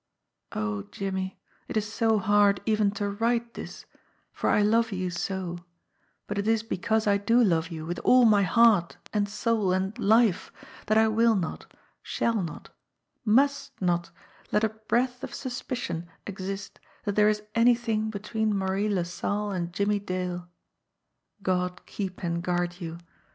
Oh, 0.53 0.81
Jimmie, 0.89 1.37
it 1.67 1.77
is 1.77 1.85
so 1.93 2.17
hard 2.17 2.59
even 2.65 2.89
to 2.93 3.07
write 3.07 3.53
this, 3.53 3.85
for 4.33 4.49
I 4.49 4.63
love 4.63 4.91
you 4.91 5.11
so; 5.11 5.59
but 6.25 6.39
it 6.39 6.47
is 6.47 6.63
because 6.63 7.05
I 7.05 7.19
do 7.19 7.43
love 7.43 7.67
you 7.69 7.85
with 7.85 7.99
all 7.99 8.25
my 8.25 8.41
heart 8.41 8.97
and 9.13 9.29
soul 9.29 9.71
and 9.71 9.95
life 9.99 10.51
that 10.87 10.97
I 10.97 11.07
will 11.07 11.35
not, 11.35 11.71
shall 12.01 12.41
not, 12.41 12.71
must 13.25 13.79
not 13.79 14.09
let 14.51 14.63
a 14.63 14.69
breath 14.69 15.23
of 15.23 15.35
suspicion 15.35 16.07
exist 16.25 16.79
that 17.03 17.15
there 17.15 17.29
is 17.29 17.43
anything 17.53 18.09
between 18.09 18.57
Marie 18.57 18.89
LaSalle 18.89 19.51
and 19.51 19.71
Jimmie 19.71 19.99
Dale. 19.99 20.49
God 21.43 21.85
keep 21.85 22.23
and 22.23 22.41
guard 22.41 22.81
you! 22.81 22.97